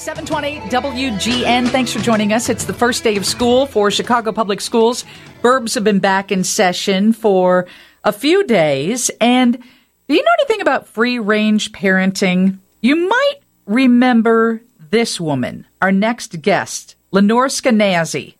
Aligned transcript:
720 0.00 0.60
WGN. 0.70 1.68
Thanks 1.68 1.92
for 1.92 1.98
joining 1.98 2.32
us. 2.32 2.48
It's 2.48 2.64
the 2.64 2.72
first 2.72 3.04
day 3.04 3.18
of 3.18 3.26
school 3.26 3.66
for 3.66 3.90
Chicago 3.90 4.32
Public 4.32 4.62
Schools. 4.62 5.04
Burbs 5.42 5.74
have 5.74 5.84
been 5.84 5.98
back 5.98 6.32
in 6.32 6.42
session 6.42 7.12
for 7.12 7.66
a 8.02 8.10
few 8.10 8.42
days. 8.44 9.10
And 9.20 9.58
do 10.08 10.14
you 10.14 10.22
know 10.22 10.30
anything 10.40 10.62
about 10.62 10.88
free 10.88 11.18
range 11.18 11.72
parenting? 11.72 12.60
You 12.80 12.96
might 12.96 13.40
remember 13.66 14.62
this 14.88 15.20
woman, 15.20 15.66
our 15.82 15.92
next 15.92 16.40
guest, 16.40 16.96
Lenore 17.10 17.48
Skenazy. 17.48 18.36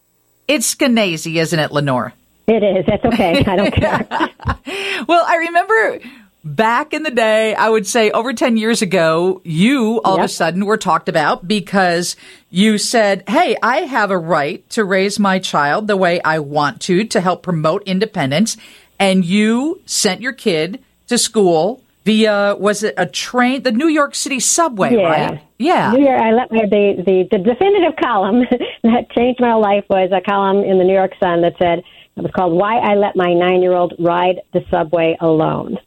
It's 0.48 0.74
Skenazy, 0.74 1.36
isn't 1.36 1.58
it, 1.58 1.72
Lenore? 1.72 2.14
It 2.46 2.62
is. 2.62 2.86
That's 2.86 3.04
okay. 3.04 3.44
I 3.44 3.56
don't 3.56 3.74
care. 3.74 4.06
well, 5.06 5.26
I 5.28 5.36
remember 5.36 6.00
back 6.44 6.92
in 6.92 7.02
the 7.02 7.10
day, 7.10 7.54
I 7.54 7.68
would 7.68 7.86
say 7.86 8.10
over 8.10 8.32
10 8.32 8.56
years 8.56 8.82
ago, 8.82 9.40
you 9.44 10.00
all 10.02 10.16
yep. 10.16 10.24
of 10.24 10.24
a 10.24 10.28
sudden 10.28 10.66
were 10.66 10.76
talked 10.76 11.08
about 11.08 11.46
because 11.46 12.16
you 12.50 12.78
said, 12.78 13.24
Hey, 13.28 13.56
I 13.62 13.78
have 13.82 14.10
a 14.10 14.18
right 14.18 14.68
to 14.70 14.84
raise 14.84 15.18
my 15.18 15.38
child 15.38 15.86
the 15.86 15.96
way 15.96 16.20
I 16.22 16.38
want 16.38 16.80
to, 16.82 17.04
to 17.04 17.20
help 17.20 17.42
promote 17.42 17.82
independence. 17.84 18.56
And 18.98 19.24
you 19.24 19.80
sent 19.86 20.20
your 20.20 20.32
kid 20.32 20.82
to 21.08 21.18
school 21.18 21.82
via, 22.04 22.56
was 22.58 22.82
it 22.82 22.94
a 22.96 23.06
train, 23.06 23.62
the 23.62 23.72
New 23.72 23.88
York 23.88 24.14
City 24.14 24.40
subway, 24.40 24.94
yeah. 24.96 25.02
right? 25.02 25.42
Yeah. 25.58 25.92
New 25.92 26.04
York, 26.04 26.20
I 26.20 26.32
let 26.32 26.50
my, 26.50 26.66
the, 26.66 27.02
the, 27.04 27.28
the 27.30 27.38
definitive 27.38 27.96
column 28.02 28.42
that 28.82 29.10
changed 29.10 29.40
my 29.40 29.54
life 29.54 29.84
was 29.88 30.10
a 30.12 30.20
column 30.20 30.64
in 30.64 30.78
the 30.78 30.84
New 30.84 30.94
York 30.94 31.12
Sun 31.20 31.42
that 31.42 31.54
said, 31.58 31.82
it 32.16 32.22
was 32.22 32.32
called 32.32 32.52
Why 32.52 32.76
I 32.76 32.96
Let 32.96 33.16
My 33.16 33.32
Nine 33.32 33.62
Year 33.62 33.72
Old 33.72 33.94
Ride 33.98 34.40
the 34.52 34.64
Subway 34.70 35.16
Alone. 35.20 35.78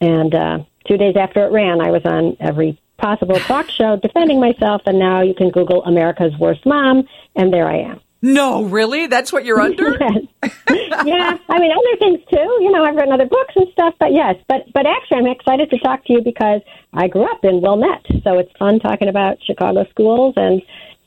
And 0.00 0.34
uh, 0.34 0.58
two 0.86 0.96
days 0.96 1.16
after 1.16 1.44
it 1.46 1.52
ran, 1.52 1.80
I 1.80 1.90
was 1.90 2.02
on 2.04 2.36
every 2.40 2.80
possible 2.98 3.38
talk 3.40 3.70
show 3.70 3.96
defending 3.96 4.40
myself. 4.40 4.82
And 4.86 4.98
now 4.98 5.22
you 5.22 5.34
can 5.34 5.50
Google 5.50 5.84
America's 5.84 6.32
Worst 6.38 6.64
Mom, 6.66 7.04
and 7.36 7.52
there 7.52 7.68
I 7.68 7.78
am. 7.78 8.00
No, 8.22 8.64
really? 8.64 9.06
That's 9.06 9.32
what 9.32 9.46
you're 9.46 9.60
under? 9.60 9.92
yeah. 10.42 11.38
I 11.48 11.58
mean, 11.58 11.72
other 11.72 11.96
things 11.98 12.20
too. 12.30 12.58
You 12.60 12.70
know, 12.70 12.84
I've 12.84 12.94
written 12.94 13.12
other 13.12 13.26
books 13.26 13.54
and 13.56 13.66
stuff, 13.72 13.94
but 13.98 14.12
yes. 14.12 14.36
But 14.46 14.70
but 14.74 14.86
actually, 14.86 15.18
I'm 15.18 15.26
excited 15.26 15.70
to 15.70 15.78
talk 15.78 16.04
to 16.04 16.12
you 16.12 16.20
because 16.22 16.60
I 16.92 17.08
grew 17.08 17.24
up 17.24 17.44
in 17.44 17.62
Wilmette, 17.62 18.04
so 18.22 18.38
it's 18.38 18.52
fun 18.58 18.78
talking 18.78 19.08
about 19.08 19.38
Chicago 19.42 19.86
schools 19.90 20.34
and 20.36 20.60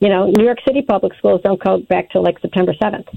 you 0.03 0.09
know, 0.09 0.30
New 0.30 0.44
York 0.44 0.57
City 0.67 0.81
public 0.81 1.13
schools 1.17 1.39
don't 1.45 1.63
go 1.63 1.78
back 1.78 2.11
till 2.11 2.23
like 2.23 2.38
September 2.39 2.73
7th. 2.73 3.07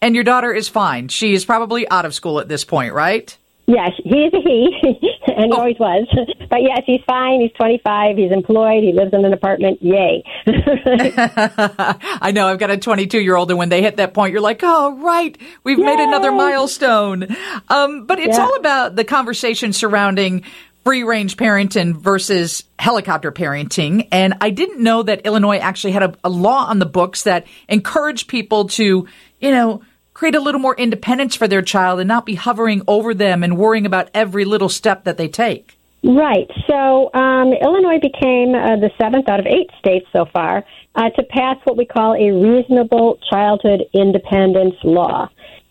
And 0.00 0.14
your 0.14 0.22
daughter 0.22 0.52
is 0.52 0.68
fine. 0.68 1.08
She 1.08 1.34
is 1.34 1.44
probably 1.44 1.88
out 1.90 2.04
of 2.04 2.14
school 2.14 2.38
at 2.38 2.46
this 2.48 2.64
point, 2.64 2.94
right? 2.94 3.36
Yes, 3.68 3.90
he's 4.02 4.32
a 4.32 4.40
he, 4.40 4.80
and 5.26 5.44
he 5.44 5.52
oh. 5.52 5.58
always 5.58 5.78
was. 5.78 6.08
But 6.48 6.62
yes, 6.62 6.80
he's 6.86 7.02
fine. 7.06 7.42
He's 7.42 7.52
25. 7.52 8.16
He's 8.16 8.32
employed. 8.32 8.82
He 8.82 8.94
lives 8.94 9.12
in 9.12 9.26
an 9.26 9.34
apartment. 9.34 9.82
Yay. 9.82 10.24
I 10.46 12.32
know. 12.32 12.48
I've 12.48 12.58
got 12.58 12.70
a 12.70 12.78
22 12.78 13.20
year 13.20 13.36
old, 13.36 13.50
and 13.50 13.58
when 13.58 13.68
they 13.68 13.82
hit 13.82 13.98
that 13.98 14.14
point, 14.14 14.32
you're 14.32 14.40
like, 14.40 14.60
oh, 14.62 14.96
right, 15.02 15.36
we've 15.64 15.78
Yay. 15.78 15.84
made 15.84 16.00
another 16.00 16.32
milestone. 16.32 17.26
Um, 17.68 18.06
but 18.06 18.18
it's 18.18 18.38
yeah. 18.38 18.44
all 18.44 18.56
about 18.56 18.96
the 18.96 19.04
conversation 19.04 19.74
surrounding 19.74 20.44
free 20.82 21.02
range 21.02 21.36
parenting 21.36 21.94
versus 21.94 22.64
helicopter 22.78 23.30
parenting. 23.30 24.08
And 24.10 24.32
I 24.40 24.48
didn't 24.48 24.82
know 24.82 25.02
that 25.02 25.26
Illinois 25.26 25.58
actually 25.58 25.92
had 25.92 26.04
a, 26.04 26.14
a 26.24 26.30
law 26.30 26.64
on 26.68 26.78
the 26.78 26.86
books 26.86 27.24
that 27.24 27.46
encouraged 27.68 28.28
people 28.28 28.68
to, 28.68 29.06
you 29.40 29.50
know, 29.50 29.82
create 30.18 30.34
a 30.34 30.40
little 30.40 30.60
more 30.60 30.74
independence 30.74 31.36
for 31.36 31.46
their 31.46 31.62
child 31.62 32.00
and 32.00 32.08
not 32.08 32.26
be 32.26 32.34
hovering 32.34 32.82
over 32.88 33.14
them 33.14 33.44
and 33.44 33.56
worrying 33.56 33.86
about 33.86 34.10
every 34.12 34.44
little 34.44 34.68
step 34.68 35.04
that 35.04 35.16
they 35.16 35.28
take. 35.28 35.78
Right. 36.02 36.50
So 36.68 37.14
um, 37.14 37.52
Illinois 37.52 38.00
became 38.02 38.52
uh, 38.52 38.74
the 38.82 38.90
seventh 39.00 39.28
out 39.28 39.38
of 39.38 39.46
eight 39.46 39.70
states 39.78 40.06
so 40.12 40.24
far 40.32 40.64
uh, 40.96 41.10
to 41.10 41.22
pass 41.22 41.56
what 41.62 41.76
we 41.76 41.84
call 41.84 42.14
a 42.14 42.32
reasonable 42.32 43.20
childhood 43.30 43.84
independence 43.94 44.74
law. 44.82 45.28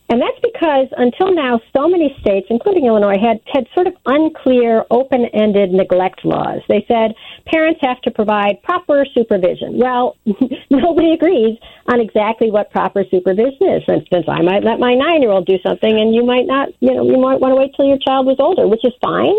And 0.10 0.22
that's 0.22 0.40
because 0.42 0.88
until 0.96 1.34
now, 1.34 1.60
so 1.76 1.88
many 1.88 2.16
states, 2.22 2.48
including 2.50 2.86
Illinois, 2.86 3.18
had, 3.20 3.42
had 3.52 3.68
sort 3.74 3.88
of 3.88 3.94
unclear, 4.06 4.86
open 4.90 5.26
ended 5.34 5.72
neglect 5.72 6.24
laws. 6.24 6.62
They 6.70 6.86
said 6.88 7.14
parents 7.46 7.82
have 7.84 8.00
to 8.02 8.12
provide 8.12 8.64
proper 8.64 9.06
supervision. 9.14 9.78
Well, 9.78 10.16
nobody 10.70 11.12
agrees 11.12 11.58
on 11.88 12.00
exactly 12.00 12.52
what 12.52 12.72
proper 12.72 13.04
supervision 13.12 13.68
is. 13.68 13.84
For 13.84 13.96
instance, 13.96 14.26
I 14.30 14.42
might 14.42 14.64
let 14.64 14.80
my 14.80 14.94
nine 14.94 15.22
year 15.22 15.32
old 15.32 15.46
do 15.46 15.58
something, 15.62 16.00
and 16.00 16.16
you 16.16 16.26
might 16.26 16.48
not, 16.48 16.70
you 16.80 16.94
know, 16.94 17.04
you 17.04 17.18
might 17.18 17.42
want 17.42 17.52
to 17.52 17.56
wait 17.56 17.74
till 17.76 17.86
your 17.86 18.00
child 18.00 18.26
was 18.26 18.38
older, 18.40 18.66
which 18.66 18.86
is 18.86 18.94
fine. 19.02 19.36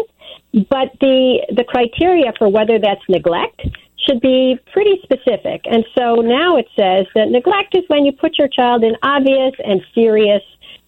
But 0.52 0.92
the, 1.00 1.46
the 1.56 1.64
criteria 1.64 2.32
for 2.38 2.48
whether 2.48 2.78
that's 2.78 3.02
neglect 3.08 3.62
should 4.08 4.20
be 4.20 4.58
pretty 4.72 5.00
specific. 5.02 5.62
And 5.70 5.84
so 5.96 6.16
now 6.16 6.56
it 6.56 6.66
says 6.78 7.06
that 7.14 7.28
neglect 7.28 7.76
is 7.76 7.84
when 7.88 8.04
you 8.04 8.12
put 8.12 8.38
your 8.38 8.48
child 8.48 8.82
in 8.84 8.96
obvious 9.02 9.54
and 9.64 9.80
serious 9.94 10.42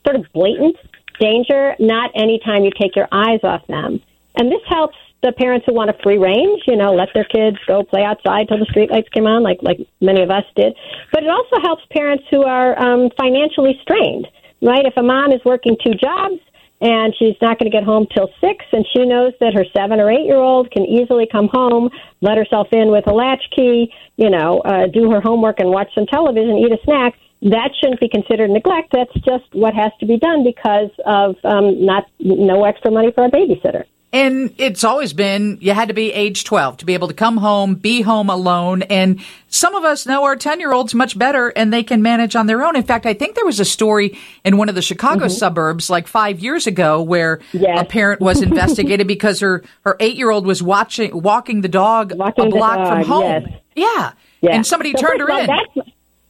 sort 0.06 0.16
of 0.16 0.26
blatant 0.32 0.76
danger, 1.18 1.74
not 1.78 2.10
any 2.14 2.40
time 2.44 2.64
you 2.64 2.70
take 2.80 2.96
your 2.96 3.08
eyes 3.12 3.40
off 3.42 3.66
them. 3.66 4.00
And 4.36 4.50
this 4.50 4.62
helps 4.66 4.96
the 5.22 5.32
parents 5.32 5.66
who 5.66 5.74
want 5.74 5.90
a 5.90 5.96
free 6.02 6.16
range, 6.16 6.62
you 6.66 6.76
know, 6.76 6.94
let 6.94 7.08
their 7.12 7.24
kids 7.24 7.58
go 7.66 7.82
play 7.82 8.02
outside 8.02 8.48
till 8.48 8.58
the 8.58 8.64
streetlights 8.66 9.10
came 9.12 9.26
on, 9.26 9.42
like 9.42 9.58
like 9.60 9.78
many 10.00 10.22
of 10.22 10.30
us 10.30 10.44
did. 10.56 10.74
But 11.12 11.24
it 11.24 11.28
also 11.28 11.60
helps 11.60 11.82
parents 11.90 12.24
who 12.30 12.42
are 12.44 12.78
um, 12.82 13.10
financially 13.18 13.78
strained, 13.82 14.28
right? 14.62 14.86
If 14.86 14.96
a 14.96 15.02
mom 15.02 15.32
is 15.32 15.44
working 15.44 15.76
two 15.84 15.92
jobs 15.92 16.40
and 16.80 17.14
she's 17.18 17.36
not 17.40 17.58
going 17.58 17.70
to 17.70 17.76
get 17.76 17.84
home 17.84 18.06
till 18.14 18.28
six, 18.40 18.64
and 18.72 18.86
she 18.94 19.04
knows 19.04 19.32
that 19.40 19.54
her 19.54 19.64
seven 19.76 20.00
or 20.00 20.10
eight 20.10 20.24
year 20.24 20.36
old 20.36 20.70
can 20.70 20.84
easily 20.84 21.26
come 21.30 21.48
home, 21.52 21.90
let 22.20 22.38
herself 22.38 22.68
in 22.72 22.90
with 22.90 23.06
a 23.06 23.12
latchkey, 23.12 23.92
you 24.16 24.30
know, 24.30 24.60
uh, 24.60 24.86
do 24.86 25.10
her 25.10 25.20
homework 25.20 25.60
and 25.60 25.70
watch 25.70 25.88
some 25.94 26.06
television, 26.06 26.56
eat 26.58 26.72
a 26.72 26.78
snack 26.84 27.14
that 27.42 27.70
shouldn't 27.80 28.00
be 28.00 28.08
considered 28.08 28.50
neglect. 28.50 28.92
That's 28.92 29.12
just 29.24 29.44
what 29.52 29.74
has 29.74 29.92
to 30.00 30.06
be 30.06 30.18
done 30.18 30.44
because 30.44 30.90
of 31.06 31.36
um, 31.44 31.84
not 31.84 32.04
no 32.18 32.64
extra 32.64 32.90
money 32.90 33.12
for 33.14 33.24
a 33.24 33.30
babysitter. 33.30 33.84
And 34.12 34.52
it's 34.58 34.82
always 34.82 35.12
been 35.12 35.58
you 35.60 35.72
had 35.72 35.88
to 35.88 35.94
be 35.94 36.12
age 36.12 36.42
12 36.42 36.78
to 36.78 36.84
be 36.84 36.94
able 36.94 37.06
to 37.08 37.14
come 37.14 37.36
home, 37.36 37.76
be 37.76 38.02
home 38.02 38.28
alone. 38.28 38.82
And 38.82 39.20
some 39.48 39.76
of 39.76 39.84
us 39.84 40.04
know 40.04 40.24
our 40.24 40.34
10 40.34 40.58
year 40.58 40.72
olds 40.72 40.94
much 40.94 41.16
better 41.16 41.50
and 41.50 41.72
they 41.72 41.84
can 41.84 42.02
manage 42.02 42.34
on 42.34 42.46
their 42.46 42.64
own. 42.64 42.74
In 42.74 42.82
fact, 42.82 43.06
I 43.06 43.14
think 43.14 43.36
there 43.36 43.44
was 43.44 43.60
a 43.60 43.64
story 43.64 44.18
in 44.44 44.56
one 44.56 44.68
of 44.68 44.74
the 44.74 44.82
Chicago 44.82 45.26
mm-hmm. 45.26 45.34
suburbs 45.34 45.88
like 45.88 46.08
five 46.08 46.40
years 46.40 46.66
ago 46.66 47.00
where 47.00 47.40
yes. 47.52 47.80
a 47.80 47.84
parent 47.84 48.20
was 48.20 48.42
investigated 48.42 49.06
because 49.06 49.38
her, 49.40 49.62
her 49.84 49.96
eight 50.00 50.16
year 50.16 50.30
old 50.30 50.44
was 50.44 50.60
watching, 50.60 51.22
walking 51.22 51.60
the 51.60 51.68
dog 51.68 52.12
walking 52.14 52.48
a 52.48 52.50
block 52.50 52.88
from 52.88 53.04
home. 53.04 53.46
Yes. 53.46 53.60
Yeah. 53.76 54.12
yeah. 54.40 54.50
And 54.56 54.66
somebody 54.66 54.92
so 54.92 55.06
turned 55.06 55.20
her 55.20 55.30
in. 55.30 55.50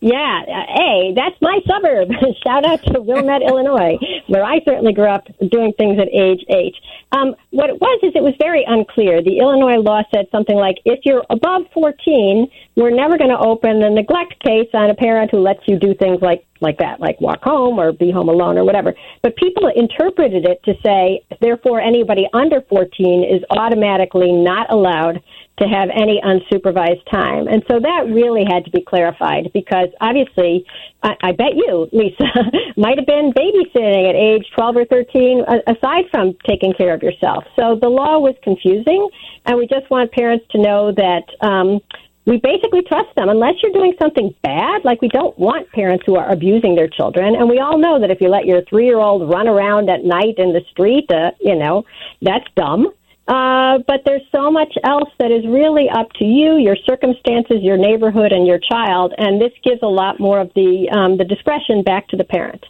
Yeah, 0.01 0.43
uh, 0.49 0.81
A, 0.81 1.13
that's 1.15 1.37
my 1.43 1.61
suburb. 1.69 2.09
Shout 2.45 2.65
out 2.65 2.83
to 2.85 3.03
Wilmette, 3.03 3.43
Illinois, 3.43 3.99
where 4.29 4.43
I 4.43 4.61
certainly 4.65 4.95
grew 4.95 5.09
up 5.09 5.27
doing 5.51 5.75
things 5.77 5.99
at 6.01 6.09
age 6.09 6.43
eight. 6.49 6.75
Um, 7.13 7.35
what 7.51 7.69
it 7.69 7.79
was 7.81 8.01
is 8.03 8.13
it 8.15 8.23
was 8.23 8.35
very 8.39 8.65
unclear. 8.67 9.23
The 9.23 9.39
Illinois 9.39 9.77
law 9.77 10.03
said 10.15 10.27
something 10.33 10.57
like, 10.57 10.77
if 10.87 11.01
you're 11.05 11.25
above 11.29 11.63
14, 11.75 12.49
we're 12.77 12.95
never 12.95 13.19
going 13.19 13.31
to 13.31 13.39
open 13.39 13.83
a 13.83 13.91
neglect 13.91 14.43
case 14.43 14.69
on 14.73 14.89
a 14.89 14.95
parent 14.95 15.31
who 15.33 15.41
lets 15.41 15.61
you 15.67 15.79
do 15.79 15.93
things 15.95 16.23
like, 16.23 16.47
like 16.63 16.79
that, 16.79 17.01
like 17.01 17.21
walk 17.21 17.43
home 17.43 17.79
or 17.79 17.93
be 17.93 18.11
home 18.11 18.31
alone 18.31 18.57
or 18.57 18.65
whatever. 18.65 18.95
But 19.23 19.37
people 19.37 19.69
interpreted 19.75 20.47
it 20.47 20.63
to 20.65 20.75
say, 20.83 21.27
therefore, 21.43 21.81
anybody 21.81 22.27
under 22.33 22.63
14 22.63 23.25
is 23.25 23.43
automatically 23.51 24.33
not 24.33 24.73
allowed 24.73 25.21
to 25.61 25.69
have 25.69 25.89
any 25.91 26.21
unsupervised 26.25 27.05
time. 27.11 27.47
And 27.49 27.63
so 27.71 27.79
that 27.81 28.07
really 28.07 28.45
had 28.45 28.65
to 28.65 28.71
be 28.71 28.83
clarified 28.83 29.51
because 29.53 29.89
obviously, 30.01 30.65
I, 31.03 31.15
I 31.23 31.33
bet 31.33 31.55
you, 31.55 31.89
Lisa, 31.93 32.25
might 32.77 32.99
have 32.99 33.07
been 33.07 33.33
babysitting 33.33 34.09
at 34.09 34.17
age 34.17 34.47
12 34.55 34.77
or 34.77 34.85
13 34.87 35.45
aside 35.67 36.05
from 36.11 36.35
taking 36.49 36.73
care 36.73 36.95
of 36.95 37.03
yourself. 37.03 37.45
So 37.57 37.79
the 37.81 37.89
law 37.89 38.19
was 38.19 38.35
confusing, 38.43 39.09
and 39.47 39.59
we 39.59 39.67
just 39.67 39.91
want 39.91 40.13
parents 40.13 40.47
to 40.53 40.59
know 40.59 40.93
that. 40.93 41.25
Um, 41.41 41.81
we 42.27 42.37
basically 42.37 42.83
trust 42.83 43.09
them 43.17 43.29
unless 43.29 43.55
you're 43.63 43.73
doing 43.73 43.95
something 44.01 44.33
bad. 44.43 44.85
Like 44.85 45.01
we 45.01 45.09
don't 45.09 45.37
want 45.39 45.71
parents 45.73 46.05
who 46.07 46.17
are 46.17 46.31
abusing 46.31 46.77
their 46.77 46.87
children, 46.87 47.35
and 47.35 47.49
we 47.49 47.59
all 47.59 47.79
know 47.79 47.99
that 47.99 48.11
if 48.11 48.21
you 48.21 48.29
let 48.29 48.45
your 48.45 48.63
three-year-old 48.69 49.29
run 49.29 49.49
around 49.49 49.89
at 49.89 50.05
night 50.05 50.35
in 50.37 50.53
the 50.53 50.61
street, 50.71 51.11
uh, 51.11 51.31
you 51.41 51.57
know 51.57 51.85
that's 52.21 52.45
dumb. 52.57 52.93
Uh, 53.31 53.79
but 53.87 54.03
there's 54.05 54.27
so 54.33 54.51
much 54.51 54.75
else 54.83 55.09
that 55.21 55.31
is 55.31 55.47
really 55.47 55.89
up 55.89 56.13
to 56.15 56.25
you, 56.25 56.57
your 56.57 56.75
circumstances, 56.85 57.59
your 57.63 57.77
neighborhood, 57.77 58.33
and 58.33 58.45
your 58.45 58.59
child, 58.59 59.15
and 59.17 59.41
this 59.41 59.53
gives 59.63 59.81
a 59.83 59.87
lot 59.87 60.19
more 60.19 60.41
of 60.41 60.51
the 60.55 60.91
um, 60.91 61.17
the 61.17 61.25
discretion 61.25 61.85
back 61.85 62.09
to 62.09 62.17
the 62.17 62.25
parent. 62.25 62.67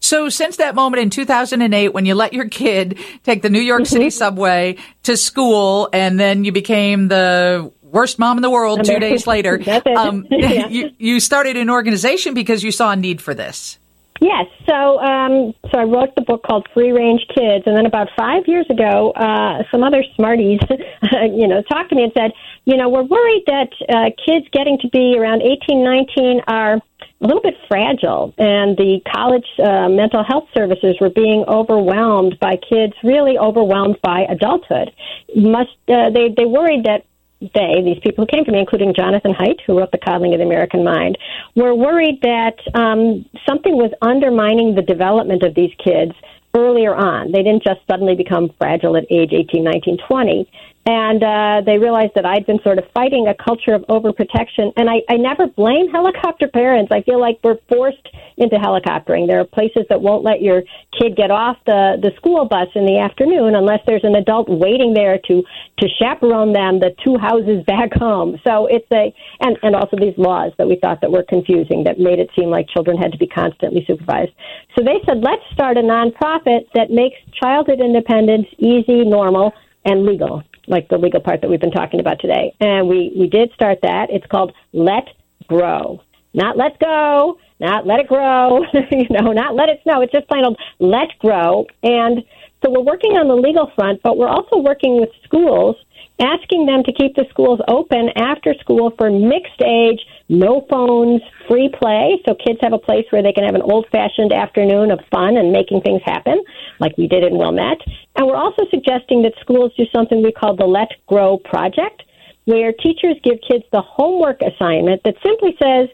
So, 0.00 0.30
since 0.30 0.56
that 0.56 0.74
moment 0.74 1.02
in 1.02 1.10
2008, 1.10 1.92
when 1.92 2.06
you 2.06 2.14
let 2.14 2.32
your 2.32 2.48
kid 2.48 2.98
take 3.24 3.42
the 3.42 3.50
New 3.50 3.60
York 3.60 3.84
City 3.84 4.06
mm-hmm. 4.06 4.10
subway 4.10 4.76
to 5.02 5.14
school, 5.14 5.90
and 5.92 6.18
then 6.18 6.46
you 6.46 6.52
became 6.52 7.08
the 7.08 7.70
worst 7.82 8.18
mom 8.18 8.38
in 8.38 8.42
the 8.42 8.50
world 8.50 8.84
two 8.86 8.98
days 8.98 9.26
later, 9.26 9.60
um, 9.96 10.26
yeah. 10.30 10.66
you, 10.68 10.90
you 10.96 11.20
started 11.20 11.58
an 11.58 11.68
organization 11.68 12.32
because 12.32 12.62
you 12.62 12.72
saw 12.72 12.92
a 12.92 12.96
need 12.96 13.20
for 13.20 13.34
this. 13.34 13.78
Yes. 14.20 14.46
So, 14.68 14.98
um, 14.98 15.54
so 15.70 15.78
I 15.78 15.84
wrote 15.84 16.14
the 16.16 16.22
book 16.22 16.42
called 16.42 16.66
Free 16.74 16.90
Range 16.90 17.20
Kids, 17.34 17.64
and 17.66 17.76
then 17.76 17.86
about 17.86 18.08
five 18.16 18.44
years 18.46 18.66
ago, 18.68 19.12
uh, 19.12 19.62
some 19.70 19.84
other 19.84 20.02
smarties, 20.16 20.58
you 21.12 21.46
know, 21.46 21.62
talked 21.62 21.90
to 21.90 21.96
me 21.96 22.04
and 22.04 22.12
said, 22.16 22.32
you 22.64 22.76
know, 22.76 22.88
we're 22.88 23.04
worried 23.04 23.44
that 23.46 23.70
uh, 23.88 24.10
kids 24.26 24.46
getting 24.52 24.78
to 24.78 24.88
be 24.88 25.16
around 25.18 25.42
eighteen, 25.42 25.84
nineteen 25.84 26.40
are 26.48 26.80
a 27.20 27.26
little 27.26 27.42
bit 27.42 27.54
fragile, 27.68 28.32
and 28.38 28.76
the 28.76 29.00
college 29.12 29.46
uh, 29.58 29.88
mental 29.88 30.22
health 30.22 30.48
services 30.54 30.96
were 31.00 31.10
being 31.10 31.44
overwhelmed 31.48 32.38
by 32.40 32.56
kids, 32.56 32.94
really 33.02 33.38
overwhelmed 33.38 33.98
by 34.02 34.26
adulthood. 34.28 34.90
Must 35.34 35.70
uh, 35.88 36.10
they 36.10 36.34
they 36.36 36.44
worried 36.44 36.84
that 36.84 37.04
they, 37.40 37.82
these 37.84 38.00
people 38.02 38.24
who 38.24 38.36
came 38.36 38.44
to 38.44 38.52
me, 38.52 38.58
including 38.58 38.94
Jonathan 38.94 39.32
Haidt, 39.32 39.60
who 39.66 39.78
wrote 39.78 39.92
The 39.92 39.98
Coddling 39.98 40.34
of 40.34 40.38
the 40.38 40.46
American 40.46 40.82
Mind, 40.84 41.16
were 41.54 41.74
worried 41.74 42.20
that 42.22 42.58
um, 42.74 43.24
something 43.48 43.76
was 43.76 43.92
undermining 44.02 44.74
the 44.74 44.82
development 44.82 45.42
of 45.44 45.54
these 45.54 45.72
kids 45.82 46.12
earlier 46.56 46.94
on. 46.94 47.30
They 47.30 47.42
didn't 47.42 47.62
just 47.62 47.80
suddenly 47.88 48.16
become 48.16 48.50
fragile 48.58 48.96
at 48.96 49.04
age 49.10 49.32
18, 49.32 49.62
19, 49.62 49.98
20 50.08 50.50
and 50.86 51.22
uh, 51.22 51.60
they 51.66 51.76
realized 51.76 52.12
that 52.14 52.24
I'd 52.24 52.46
been 52.46 52.60
sort 52.64 52.78
of 52.78 52.84
fighting 52.94 53.28
a 53.28 53.34
culture 53.34 53.74
of 53.74 53.82
overprotection. 53.92 54.72
And 54.76 54.88
I, 54.88 55.02
I 55.10 55.16
never 55.16 55.46
blame 55.46 55.90
helicopter 55.90 56.48
parents. 56.48 56.90
I 56.90 57.02
feel 57.02 57.20
like 57.20 57.38
we're 57.44 57.58
forced 57.68 58.08
into 58.38 58.56
helicoptering. 58.56 59.26
There 59.26 59.38
are 59.38 59.44
places 59.44 59.84
that 59.90 60.00
won't 60.00 60.24
let 60.24 60.40
your 60.40 60.62
kid 60.98 61.14
get 61.14 61.30
off 61.30 61.58
the 61.66 61.98
the 62.00 62.12
school 62.16 62.46
bus 62.46 62.68
in 62.74 62.86
the 62.86 62.98
afternoon 62.98 63.54
unless 63.54 63.80
there's 63.86 64.04
an 64.04 64.14
adult 64.14 64.48
waiting 64.48 64.94
there 64.94 65.18
to 65.28 65.42
to 65.78 65.88
chaperone 66.00 66.54
them 66.54 66.80
the 66.80 66.94
two 67.04 67.18
houses 67.18 67.62
back 67.66 67.92
home. 67.92 68.40
So 68.46 68.66
it's 68.66 68.88
a 68.90 69.12
and 69.40 69.58
and 69.62 69.76
also 69.76 69.96
these 70.00 70.16
laws 70.16 70.52
that 70.56 70.68
we 70.68 70.76
thought 70.80 71.02
that 71.02 71.12
were 71.12 71.24
confusing 71.28 71.84
that 71.84 71.98
made 71.98 72.18
it 72.18 72.30
seem 72.38 72.48
like 72.48 72.66
children 72.68 72.96
had 72.96 73.12
to 73.12 73.18
be 73.18 73.26
constantly 73.26 73.84
supervised. 73.86 74.32
So 74.78 74.84
they 74.84 75.04
said 75.04 75.20
let's 75.20 75.42
start 75.52 75.76
a 75.76 75.82
nonprofit 75.82 76.64
that 76.72 76.90
makes 76.90 77.16
childhood 77.42 77.80
independence 77.80 78.46
easy, 78.56 79.04
normal, 79.04 79.52
and 79.84 80.06
legal 80.06 80.42
like 80.68 80.88
the 80.88 80.98
legal 80.98 81.20
part 81.20 81.40
that 81.40 81.50
we've 81.50 81.60
been 81.60 81.70
talking 81.70 82.00
about 82.00 82.20
today. 82.20 82.54
And 82.60 82.88
we, 82.88 83.12
we 83.16 83.26
did 83.26 83.52
start 83.54 83.78
that. 83.82 84.10
It's 84.10 84.26
called 84.26 84.52
Let 84.72 85.08
Grow. 85.48 86.00
Not 86.34 86.56
let's 86.56 86.76
go, 86.78 87.38
not 87.58 87.86
let 87.86 88.00
it 88.00 88.06
grow, 88.06 88.64
you 88.90 89.06
know, 89.10 89.32
not 89.32 89.54
let 89.54 89.68
it 89.68 89.80
snow. 89.82 90.02
It's 90.02 90.12
just 90.12 90.28
plain 90.28 90.44
old 90.44 90.58
let 90.78 91.18
grow. 91.18 91.66
And 91.82 92.22
so 92.62 92.70
we're 92.70 92.82
working 92.82 93.12
on 93.12 93.28
the 93.28 93.34
legal 93.34 93.72
front, 93.74 94.02
but 94.02 94.18
we're 94.18 94.28
also 94.28 94.58
working 94.58 95.00
with 95.00 95.10
schools 95.24 95.76
asking 96.20 96.66
them 96.66 96.82
to 96.84 96.92
keep 96.92 97.14
the 97.14 97.26
schools 97.30 97.60
open 97.68 98.10
after 98.16 98.54
school 98.60 98.92
for 98.98 99.10
mixed 99.10 99.62
age, 99.64 100.00
no 100.28 100.66
phones, 100.68 101.22
free 101.46 101.68
play, 101.68 102.20
so 102.26 102.34
kids 102.34 102.58
have 102.62 102.72
a 102.72 102.78
place 102.78 103.06
where 103.10 103.22
they 103.22 103.32
can 103.32 103.44
have 103.44 103.54
an 103.54 103.62
old 103.62 103.86
fashioned 103.90 104.32
afternoon 104.32 104.90
of 104.90 105.00
fun 105.10 105.36
and 105.36 105.52
making 105.52 105.80
things 105.80 106.02
happen, 106.04 106.42
like 106.80 106.96
we 106.98 107.06
did 107.06 107.22
in 107.22 107.38
Wilmette. 107.38 107.80
And 108.16 108.26
we're 108.26 108.36
also 108.36 108.64
suggesting 108.70 109.22
that 109.22 109.34
schools 109.40 109.72
do 109.76 109.84
something 109.94 110.22
we 110.22 110.32
call 110.32 110.56
the 110.56 110.66
Let 110.66 110.88
Grow 111.06 111.38
Project, 111.38 112.02
where 112.44 112.72
teachers 112.72 113.16
give 113.22 113.38
kids 113.46 113.64
the 113.72 113.82
homework 113.82 114.42
assignment 114.42 115.02
that 115.04 115.14
simply 115.22 115.56
says, 115.62 115.88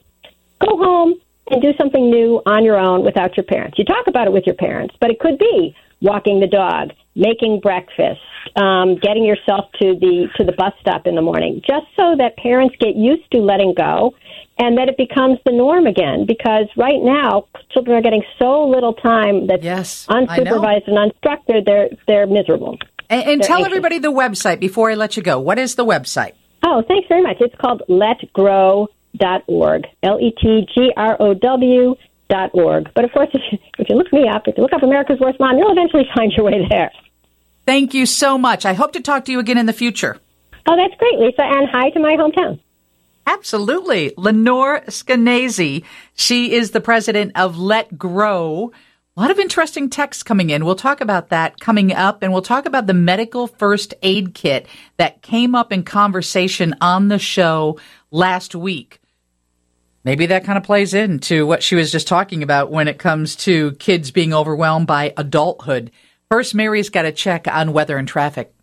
go 0.61 0.76
home 0.76 1.15
and 1.50 1.61
do 1.61 1.73
something 1.76 2.11
new 2.11 2.41
on 2.47 2.65
your 2.65 2.79
own 2.79 3.05
without 3.05 3.37
your 3.37 3.44
parents. 3.44 3.79
You 3.79 3.85
talk 3.85 4.06
about 4.06 4.26
it 4.26 4.32
with 4.32 4.47
your 4.47 4.55
parents, 4.55 4.94
but 5.00 5.11
it 5.11 5.21
could 5.21 5.38
be 5.38 5.76
walking 6.00 6.41
the 6.41 6.47
dog, 6.47 6.93
making 7.14 7.61
breakfast, 7.61 8.20
um, 8.56 8.96
getting 8.96 9.25
yourself 9.25 9.70
to 9.81 9.94
the 9.99 10.28
to 10.37 10.44
the 10.44 10.52
bus 10.52 10.72
stop 10.81 11.06
in 11.06 11.14
the 11.14 11.22
morning, 11.22 11.62
just 11.66 11.87
so 11.96 12.16
that 12.19 12.37
parents 12.37 12.75
get 12.78 12.96
used 12.96 13.31
to 13.32 13.38
letting 13.38 13.75
go, 13.76 14.14
and 14.58 14.78
that 14.78 14.88
it 14.88 14.96
becomes 14.96 15.38
the 15.44 15.52
norm 15.52 15.87
again. 15.87 16.26
Because 16.26 16.66
right 16.76 17.02
now, 17.02 17.46
children 17.70 17.96
are 17.96 18.02
getting 18.02 18.22
so 18.38 18.66
little 18.69 18.94
time 18.94 19.46
that's 19.46 19.62
yes, 19.62 20.06
unsupervised 20.06 20.88
and 20.88 20.99
unstructured. 20.99 21.64
They're 21.64 21.88
they're 22.06 22.26
miserable. 22.26 22.78
And, 23.11 23.22
and 23.28 23.43
tell 23.43 23.58
anxious. 23.58 23.66
everybody 23.66 23.99
the 23.99 24.12
website 24.12 24.61
before 24.61 24.90
I 24.90 24.94
let 24.94 25.16
you 25.16 25.22
go. 25.22 25.38
What 25.38 25.58
is 25.58 25.75
the 25.75 25.84
website? 25.84 26.32
Oh, 26.64 26.82
thanks 26.88 27.06
very 27.08 27.22
much. 27.22 27.37
It's 27.40 27.55
called 27.61 27.82
letgrow.org. 27.88 29.87
L 30.02 30.19
E 30.20 30.34
T 30.40 30.66
G 30.75 30.93
R 30.96 31.16
O 31.20 31.34
W 31.34 31.94
dot 32.31 32.50
org. 32.55 32.88
But 32.94 33.05
of 33.05 33.12
course, 33.12 33.28
if 33.34 33.43
you, 33.52 33.58
if 33.78 33.88
you 33.88 33.96
look 33.96 34.12
me 34.12 34.28
up, 34.28 34.43
if 34.46 34.56
you 34.56 34.62
look 34.62 34.72
up 34.72 34.82
America's 34.82 35.20
Worst 35.20 35.38
Mom, 35.38 35.58
you'll 35.58 35.72
eventually 35.72 36.05
find 36.16 36.32
your 36.32 36.46
way 36.46 36.66
there. 36.69 36.90
Thank 37.66 37.94
you 37.94 38.06
so 38.06 38.37
much. 38.37 38.66
I 38.66 38.75
hope 38.75 38.93
to 38.93 39.00
talk 39.00 39.25
to 39.26 39.32
you 39.32 39.38
again 39.38 39.58
in 39.58 39.66
the 39.66 39.72
future. 39.72 40.19
Oh, 40.66 40.76
that's 40.76 40.99
great, 40.99 41.19
Lisa, 41.19 41.43
and 41.43 41.69
hi 41.69 41.90
to 41.90 42.00
my 42.00 42.16
hometown. 42.16 42.61
Absolutely. 43.26 44.12
Lenore 44.16 44.81
Skenazy. 44.82 45.84
She 46.14 46.52
is 46.52 46.70
the 46.72 46.81
president 46.81 47.32
of 47.37 47.58
Let 47.58 47.99
Grow. 47.99 48.72
A 49.16 49.20
lot 49.20 49.31
of 49.31 49.38
interesting 49.38 49.88
texts 49.88 50.22
coming 50.22 50.50
in. 50.50 50.64
We'll 50.64 50.75
talk 50.75 51.00
about 51.00 51.28
that 51.28 51.61
coming 51.61 51.93
up, 51.93 52.22
and 52.22 52.32
we'll 52.32 52.43
talk 52.43 52.66
about 52.66 52.87
the 52.87 52.94
medical 52.94 53.46
first 53.46 53.94
aid 54.02 54.34
kit 54.34 54.66
that 54.96 55.22
came 55.22 55.55
up 55.55 55.72
in 55.72 55.84
conversation 55.84 56.75
on 56.81 57.08
the 57.08 57.19
show 57.19 57.78
last 58.11 58.55
week. 58.55 59.00
Maybe 60.02 60.26
that 60.26 60.44
kind 60.44 60.58
of 60.58 60.64
plays 60.64 60.93
into 60.93 61.46
what 61.46 61.62
she 61.62 61.76
was 61.76 61.93
just 61.93 62.08
talking 62.08 62.43
about 62.43 62.70
when 62.70 62.88
it 62.88 62.99
comes 62.99 63.37
to 63.37 63.72
kids 63.72 64.11
being 64.11 64.34
overwhelmed 64.34 64.87
by 64.87 65.14
adulthood. 65.16 65.90
First, 66.31 66.55
Mary's 66.55 66.91
got 66.91 67.05
a 67.05 67.12
check 67.12 67.47
on 67.47 67.73
weather 67.73 67.97
and 67.97 68.09
traffic. 68.09 68.53